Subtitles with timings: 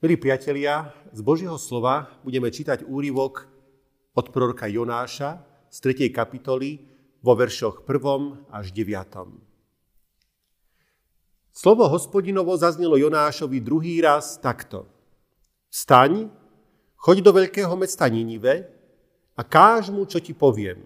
[0.00, 3.44] Milí priatelia, z Božieho slova budeme čítať úryvok
[4.16, 6.08] od proroka Jonáša z 3.
[6.08, 6.88] kapitoly
[7.20, 8.48] vo veršoch 1.
[8.48, 8.96] až 9.
[11.52, 14.88] Slovo hospodinovo zaznelo Jonášovi druhý raz takto.
[15.68, 16.32] Vstaň,
[16.96, 18.72] choď do veľkého mesta Ninive
[19.36, 20.80] a káž mu, čo ti poviem.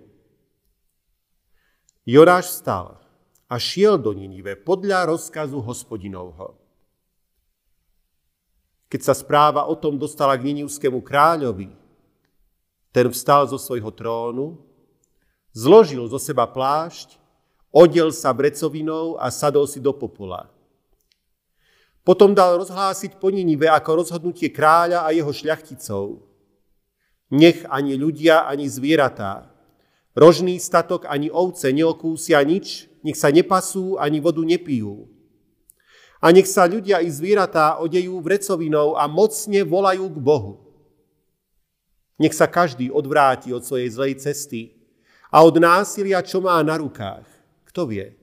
[2.03, 2.98] Jonáš vstal
[3.47, 6.64] a šiel do Ninive podľa rozkazu hospodinovho.
[8.95, 11.66] Keď sa správa o tom dostala k Ninivskému kráľovi,
[12.95, 14.55] ten vstal zo svojho trónu,
[15.51, 17.19] zložil zo seba plášť,
[17.75, 20.47] odiel sa brecovinou a sadol si do popola.
[22.07, 26.23] Potom dal rozhlásiť po Ninive ako rozhodnutie kráľa a jeho šľachticov.
[27.34, 29.50] Nech ani ľudia, ani zvieratá,
[30.15, 35.14] rožný statok ani ovce neokúsia nič, nech sa nepasú ani vodu nepijú
[36.25, 40.56] a nech sa ľudia i zvieratá odejú vrecovinou a mocne volajú k Bohu.
[42.16, 44.72] Nech sa každý odvráti od svojej zlej cesty
[45.28, 47.28] a od násilia, čo má na rukách.
[47.69, 48.16] Kto vie?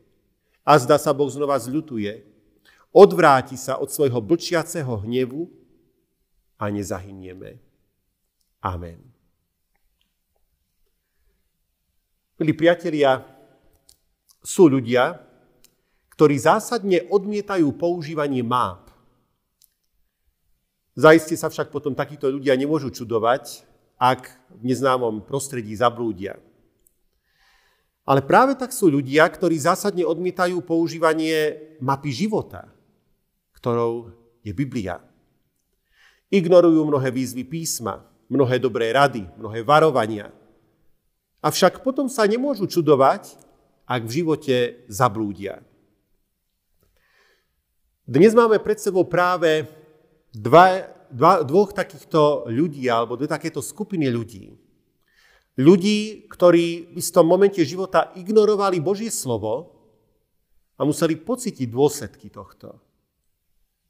[0.66, 2.26] A zda sa Boh znova zľutuje.
[2.90, 5.46] Odvráti sa od svojho blčiaceho hnevu
[6.58, 7.62] a nezahynieme.
[8.66, 8.98] Amen.
[12.42, 13.22] Milí priatelia,
[14.42, 15.22] sú ľudia,
[16.22, 18.94] ktorí zásadne odmietajú používanie máp.
[20.94, 23.66] Zaiste sa však potom takíto ľudia nemôžu čudovať,
[23.98, 26.38] ak v neznámom prostredí zablúdia.
[28.06, 32.70] Ale práve tak sú ľudia, ktorí zásadne odmietajú používanie mapy života,
[33.58, 34.14] ktorou
[34.46, 35.02] je Biblia.
[36.30, 40.30] Ignorujú mnohé výzvy písma, mnohé dobré rady, mnohé varovania.
[41.42, 43.42] Avšak potom sa nemôžu čudovať,
[43.90, 45.66] ak v živote zablúdia.
[48.12, 49.72] Dnes máme pred sebou práve
[50.36, 54.52] dva, dva, dvoch takýchto ľudí, alebo dve takéto skupiny ľudí.
[55.56, 59.80] Ľudí, ktorí v istom momente života ignorovali Božie slovo
[60.76, 62.84] a museli pocítiť dôsledky tohto.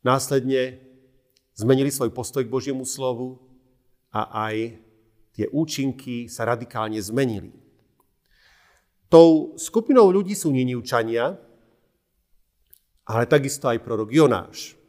[0.05, 0.77] Následne
[1.57, 3.41] zmenili svoj postoj k Božiemu slovu
[4.13, 4.77] a aj
[5.33, 7.57] tie účinky sa radikálne zmenili.
[9.09, 11.41] Tou skupinou ľudí sú Ninivčania,
[13.11, 14.79] ale takisto aj prorok Jonáš.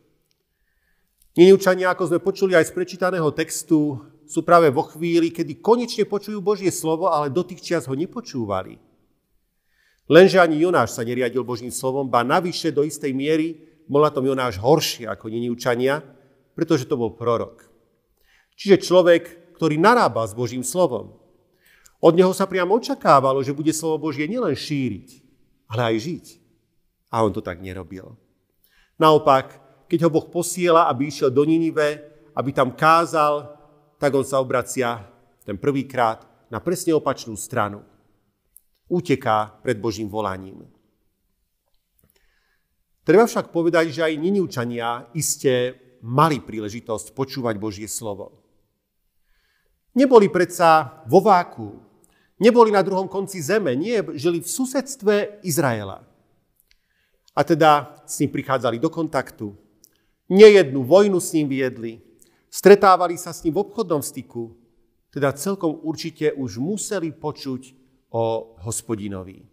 [1.35, 6.39] Ninivčania, ako sme počuli aj z prečítaného textu, sú práve vo chvíli, kedy konečne počujú
[6.39, 8.79] Božie slovo, ale do tých čias ho nepočúvali.
[10.07, 13.59] Lenže ani Jonáš sa neriadil Božím slovom, ba navyše do istej miery
[13.91, 16.05] bol na tom Jonáš horší ako Ninivčania,
[16.55, 17.67] pretože to bol prorok.
[18.55, 21.17] Čiže človek, ktorý narábal s Božím slovom.
[22.03, 25.09] Od neho sa priamo očakávalo, že bude slovo Božie nielen šíriť,
[25.71, 26.27] ale aj žiť.
[27.13, 28.17] A on to tak nerobil.
[28.97, 32.01] Naopak, keď ho Boh posiela, aby išiel do Ninive,
[32.33, 33.53] aby tam kázal,
[34.01, 35.05] tak on sa obracia
[35.45, 37.85] ten prvýkrát na presne opačnú stranu.
[38.89, 40.65] Uteká pred Božím volaním.
[43.03, 45.75] Treba však povedať, že aj Ninivčania iste
[46.07, 48.39] mali príležitosť počúvať Božie slovo.
[49.93, 51.83] Neboli predsa vo váku,
[52.41, 56.12] neboli na druhom konci zeme, nie, žili v susedstve Izraela.
[57.33, 59.57] A teda s ním prichádzali do kontaktu.
[60.29, 62.05] Nejednú vojnu s ním viedli.
[62.53, 64.53] Stretávali sa s ním v obchodnom styku.
[65.13, 67.77] Teda celkom určite už museli počuť
[68.13, 69.45] o hospodinovi.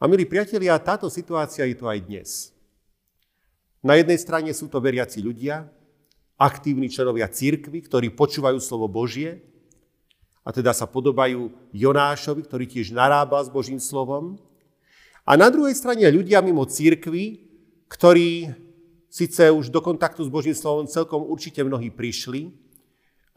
[0.00, 2.54] A milí priatelia, táto situácia je tu aj dnes.
[3.82, 5.68] Na jednej strane sú to veriaci ľudia,
[6.38, 9.42] aktívni členovia církvy, ktorí počúvajú slovo Božie
[10.46, 14.38] a teda sa podobajú Jonášovi, ktorý tiež narába s Božím slovom.
[15.28, 17.44] A na druhej strane ľudia mimo církvy,
[17.92, 18.48] ktorí
[19.12, 22.48] síce už do kontaktu s Božím slovom celkom určite mnohí prišli,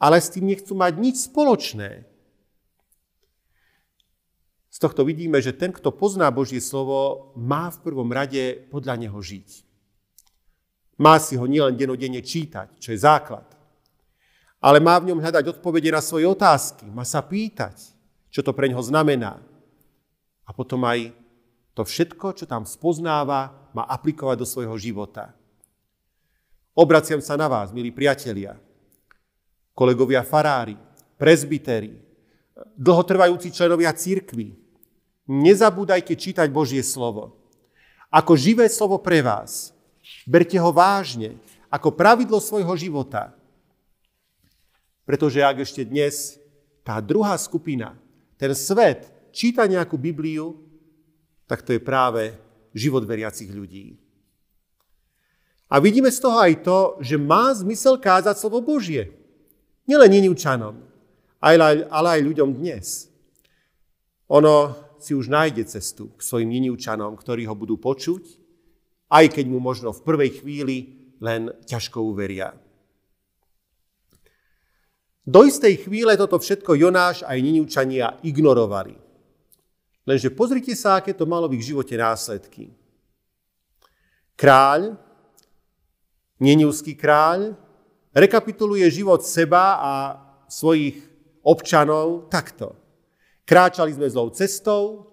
[0.00, 2.08] ale s tým nechcú mať nič spoločné.
[4.72, 9.20] Z tohto vidíme, že ten, kto pozná Božie slovo, má v prvom rade podľa neho
[9.20, 9.68] žiť.
[10.96, 13.44] Má si ho nielen denodenne čítať, čo je základ,
[14.64, 17.76] ale má v ňom hľadať odpovede na svoje otázky, má sa pýtať,
[18.32, 19.44] čo to pre ňoho znamená.
[20.48, 21.21] A potom aj
[21.72, 25.32] to všetko, čo tam spoznáva, má aplikovať do svojho života.
[26.76, 28.56] Obraciam sa na vás, milí priatelia,
[29.76, 30.76] kolegovia farári,
[31.16, 31.96] prezbiteri,
[32.76, 34.56] dlhotrvajúci členovia církvy.
[35.28, 37.36] Nezabúdajte čítať Božie slovo.
[38.12, 39.72] Ako živé slovo pre vás.
[40.28, 41.40] Berte ho vážne,
[41.72, 43.32] ako pravidlo svojho života.
[45.08, 46.36] Pretože ak ešte dnes
[46.84, 47.96] tá druhá skupina,
[48.36, 50.58] ten svet, číta nejakú Bibliu,
[51.52, 52.32] tak to je práve
[52.72, 54.00] život veriacich ľudí.
[55.68, 59.12] A vidíme z toho aj to, že má zmysel kázať slovo Božie.
[59.84, 60.80] Nielen Niniučanom,
[61.44, 63.12] ale aj ľuďom dnes.
[64.32, 68.24] Ono si už nájde cestu k svojim Niniučanom, ktorí ho budú počuť,
[69.12, 70.76] aj keď mu možno v prvej chvíli
[71.20, 72.56] len ťažko uveria.
[75.28, 79.01] Do istej chvíle toto všetko Jonáš aj Niniučania ignorovali.
[80.02, 82.74] Lenže pozrite sa, aké to malo v ich živote následky.
[84.34, 84.98] Kráľ,
[86.42, 87.54] Neniuský kráľ,
[88.10, 89.92] rekapituluje život seba a
[90.50, 90.98] svojich
[91.46, 92.74] občanov takto.
[93.46, 95.06] Kráčali sme zlou cestou,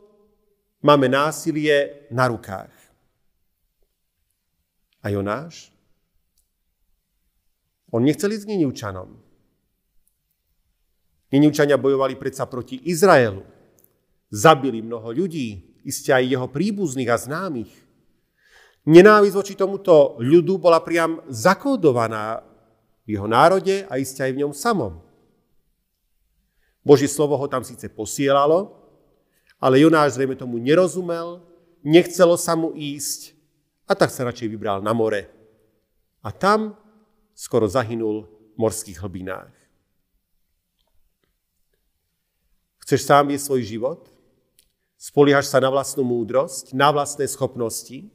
[0.82, 2.74] máme násilie na rukách.
[5.06, 5.70] A Jonáš?
[7.94, 9.10] On nechcel ísť k Niniučanom.
[11.30, 13.59] Ninivčania bojovali predsa proti Izraelu.
[14.30, 17.74] Zabili mnoho ľudí, iste aj jeho príbuzných a známych.
[18.86, 22.46] Nenávisť voči tomuto ľudu bola priam zakódovaná
[23.06, 25.02] v jeho národe a iste aj v ňom samom.
[26.86, 28.80] Božie slovo ho tam síce posielalo,
[29.60, 31.44] ale Jonáš zrejme tomu nerozumel,
[31.84, 33.36] nechcelo sa mu ísť
[33.90, 35.28] a tak sa radšej vybral na more.
[36.24, 36.78] A tam
[37.36, 39.52] skoro zahynul v morských hlbinách.
[42.86, 44.02] Chceš sám jesť svoj život?
[45.00, 48.12] Spoliehaš sa na vlastnú múdrosť, na vlastné schopnosti?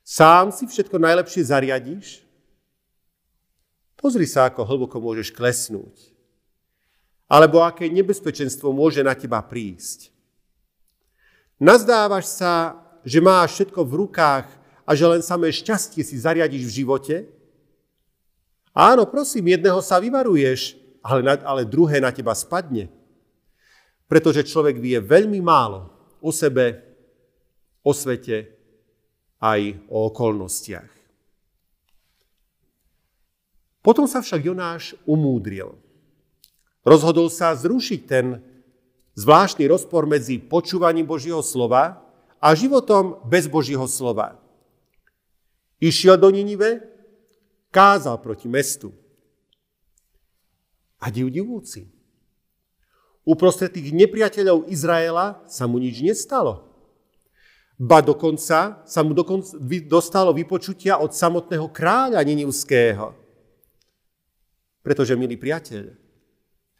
[0.00, 2.24] Sám si všetko najlepšie zariadíš?
[4.00, 6.16] Pozri sa, ako hlboko môžeš klesnúť.
[7.28, 10.08] Alebo aké nebezpečenstvo môže na teba prísť.
[11.60, 14.48] Nazdávaš sa, že máš všetko v rukách
[14.88, 17.16] a že len samé šťastie si zariadiš v živote?
[18.72, 22.88] Áno, prosím, jedného sa vyvaruješ, ale, ale druhé na teba spadne
[24.10, 25.86] pretože človek vie veľmi málo
[26.18, 26.82] o sebe,
[27.86, 28.50] o svete,
[29.38, 30.90] aj o okolnostiach.
[33.80, 35.78] Potom sa však Jonáš umúdril.
[36.82, 38.42] Rozhodol sa zrušiť ten
[39.14, 42.02] zvláštny rozpor medzi počúvaním Božieho slova
[42.42, 44.36] a životom bez Božieho slova.
[45.80, 46.82] Išiel do Ninive,
[47.72, 48.92] kázal proti mestu.
[51.00, 51.99] A div divúci.
[53.28, 56.66] Uprostred tých nepriateľov Izraela sa mu nič nestalo.
[57.80, 59.56] Ba dokonca sa mu dokonca
[59.88, 63.16] dostalo vypočutia od samotného kráľa Ninivského.
[64.80, 65.92] Pretože, milý priateľ,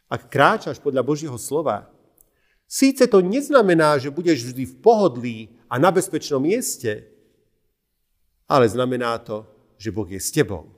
[0.09, 1.89] ak kráčaš podľa Božieho slova,
[2.65, 5.37] síce to neznamená, že budeš vždy v pohodlí
[5.69, 7.05] a na bezpečnom mieste,
[8.49, 9.47] ale znamená to,
[9.79, 10.69] že Boh je s tebou.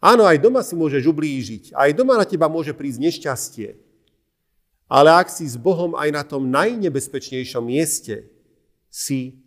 [0.00, 3.83] Áno, aj doma si môžeš ublížiť, aj doma na teba môže prísť nešťastie.
[4.94, 8.30] Ale ak si s Bohom aj na tom najnebezpečnejšom mieste,
[8.86, 9.42] si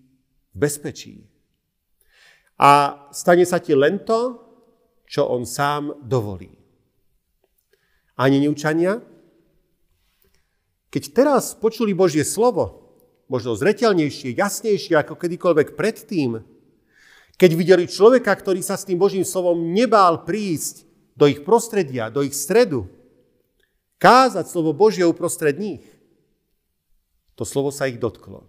[0.52, 1.24] v bezpečí.
[2.60, 4.44] A stane sa ti len to,
[5.08, 6.52] čo on sám dovolí.
[8.20, 9.00] Ani neučania?
[10.92, 12.92] Keď teraz počuli Božie slovo,
[13.32, 16.44] možno zretelnejšie, jasnejšie ako kedykoľvek predtým,
[17.40, 20.84] keď videli človeka, ktorý sa s tým Božím slovom nebál prísť
[21.16, 22.97] do ich prostredia, do ich stredu,
[23.98, 25.82] Kázať slovo Božie uprostred nich.
[27.34, 28.46] To slovo sa ich dotklo.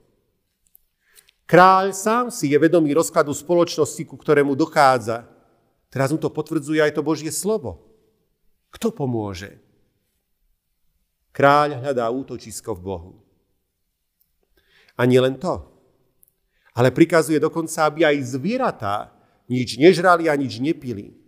[1.48, 5.24] Kráľ sám si je vedomý rozkladu spoločnosti, ku ktorému dochádza.
[5.88, 7.88] Teraz mu to potvrdzuje aj to Božie slovo.
[8.68, 9.56] Kto pomôže?
[11.32, 13.12] Kráľ hľadá útočisko v Bohu.
[15.00, 15.64] A nie len to,
[16.76, 18.96] ale prikazuje dokonca, aby aj zvieratá
[19.48, 21.27] nič nežrali a nič nepili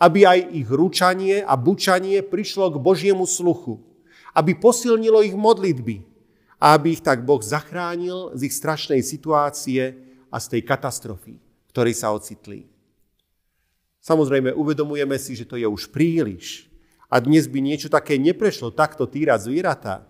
[0.00, 3.76] aby aj ich ručanie a bučanie prišlo k Božiemu sluchu,
[4.32, 6.00] aby posilnilo ich modlitby
[6.56, 10.00] a aby ich tak Boh zachránil z ich strašnej situácie
[10.32, 11.36] a z tej katastrofy,
[11.68, 12.64] ktorej sa ocitli.
[14.00, 16.64] Samozrejme, uvedomujeme si, že to je už príliš
[17.12, 20.08] a dnes by niečo také neprešlo takto týrať zvieratá.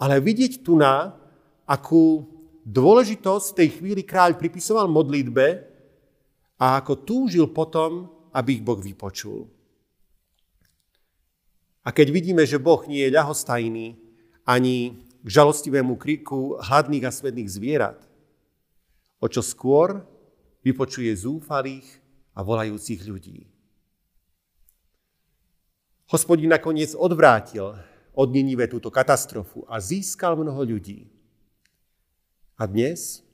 [0.00, 1.12] Ale vidieť tu na,
[1.68, 2.24] akú
[2.64, 5.68] dôležitosť tej chvíli kráľ pripisoval modlitbe
[6.56, 9.48] a ako túžil potom, aby ich Boh vypočul.
[11.80, 13.96] A keď vidíme, že Boh nie je ľahostajný
[14.44, 17.98] ani k žalostivému kriku hladných a svedných zvierat,
[19.16, 20.04] o čo skôr
[20.60, 21.86] vypočuje zúfalých
[22.36, 23.48] a volajúcich ľudí.
[26.12, 27.74] Hospodin nakoniec odvrátil
[28.14, 31.10] od Ninive túto katastrofu a získal mnoho ľudí.
[32.60, 33.26] A dnes?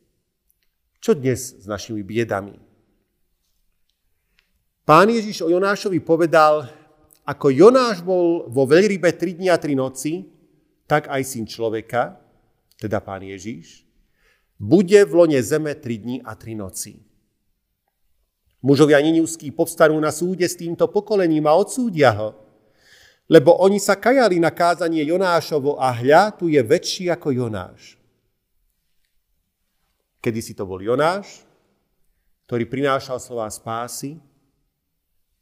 [1.02, 2.71] Čo dnes s našimi biedami?
[4.82, 6.66] Pán Ježiš o Jonášovi povedal,
[7.22, 10.26] ako Jonáš bol vo veľrybe 3 dní a 3 noci,
[10.90, 12.18] tak aj syn človeka,
[12.82, 13.86] teda pán Ježiš,
[14.58, 16.98] bude v lone zeme 3 dní a 3 noci.
[18.58, 22.34] Mužovia Niniuskí povstanú na súde s týmto pokolením a odsúdia ho,
[23.30, 27.94] lebo oni sa kajali na kázanie Jonášovo a hľa tu je väčší ako Jonáš.
[30.18, 31.46] Kedy si to bol Jonáš,
[32.50, 34.18] ktorý prinášal slova spásy,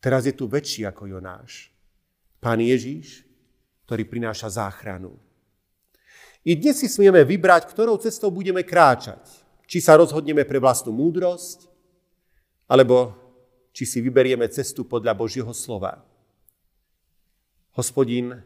[0.00, 1.70] teraz je tu väčší ako Jonáš.
[2.40, 3.28] Pán Ježíš,
[3.84, 5.14] ktorý prináša záchranu.
[6.40, 9.20] I dnes si smieme vybrať, ktorou cestou budeme kráčať.
[9.68, 11.68] Či sa rozhodneme pre vlastnú múdrosť,
[12.64, 13.12] alebo
[13.76, 16.02] či si vyberieme cestu podľa Božieho slova.
[17.76, 18.40] Hospodin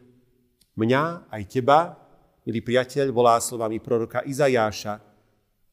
[0.77, 1.97] mňa aj teba,
[2.45, 5.01] milý priateľ, volá slovami proroka Izajáša,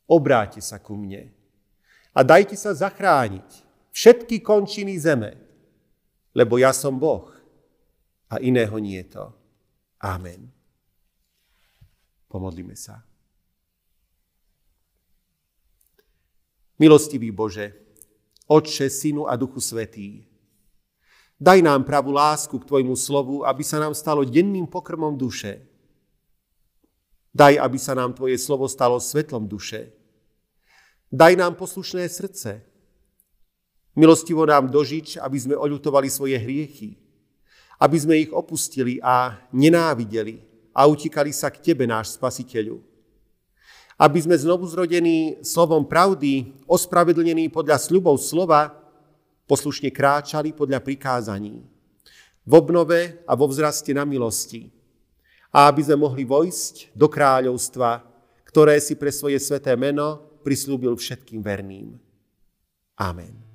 [0.08, 1.32] obráte sa ku mne
[2.12, 3.48] a dajte sa zachrániť
[3.92, 5.36] všetky končiny zeme,
[6.32, 7.28] lebo ja som Boh
[8.32, 9.24] a iného nie je to.
[10.00, 10.48] Amen.
[12.32, 13.04] Pomodlíme sa.
[16.80, 17.76] Milostivý Bože,
[18.48, 20.26] Otče, Synu a Duchu Svetý,
[21.38, 25.62] daj nám pravú lásku k Tvojmu slovu, aby sa nám stalo denným pokrmom duše.
[27.30, 29.92] Daj, aby sa nám Tvoje slovo stalo svetlom duše.
[31.12, 32.71] Daj nám poslušné srdce.
[33.92, 36.96] Milostivo nám dožič, aby sme oľutovali svoje hriechy,
[37.76, 40.40] aby sme ich opustili a nenávideli,
[40.72, 42.80] a utikali sa k Tebe, náš Spasiteľu.
[44.00, 48.72] Aby sme znovu zrodení slovom pravdy, ospravedlnení podľa sľubov slova,
[49.44, 51.60] poslušne kráčali podľa prikázaní.
[52.42, 54.72] V obnove a vo vzraste na milosti.
[55.52, 58.00] A aby sme mohli vojsť do kráľovstva,
[58.48, 62.00] ktoré si pre svoje sveté meno prislúbil všetkým verným.
[62.96, 63.51] Amen.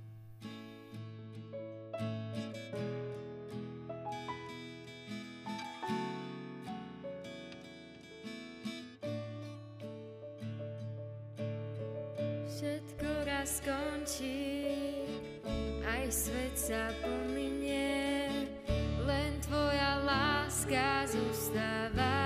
[20.67, 22.19] Láska zostáva.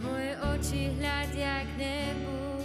[0.00, 2.64] Moje oči hľadia k nebu,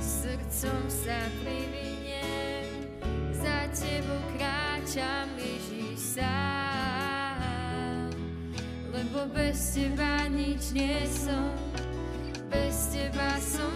[0.00, 2.88] srdcom sa priviniem,
[3.36, 8.08] za Tebou kráčam Ježiš sám.
[8.96, 11.52] Lebo bez Teba nič nie som,
[12.48, 13.75] bez Teba som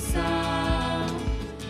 [0.00, 1.12] sám.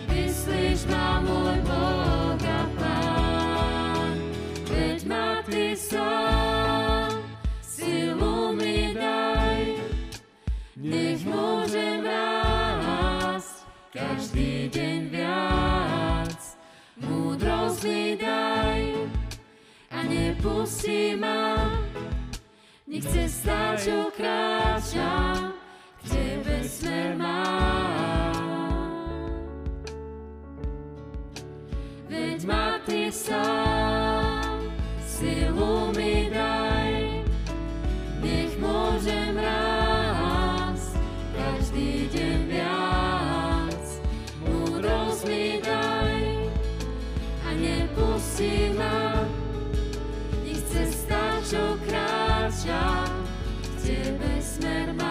[0.06, 4.14] Vyslíš ma, môj Boh a Pán,
[4.70, 7.10] veď ma Ty sám,
[7.58, 9.82] silu mi daj,
[10.78, 16.40] nech môžem rásť každý deň viac.
[17.02, 18.82] Múdrosť mi daj
[19.90, 21.66] a nepustí ma,
[22.86, 25.50] nech cesta, čo kráča,
[26.04, 28.36] Tebe smer mám.
[32.08, 34.60] Veď ma Ty sám
[35.00, 37.24] silu mi daj,
[38.20, 40.92] nech môžem raz
[41.32, 43.84] každý deň viac.
[44.44, 46.20] Múdrosť mi daj
[47.48, 49.24] a nepustí ma,
[50.44, 53.08] nech cesta, čo kráča,
[53.80, 55.03] Tebe smer mám.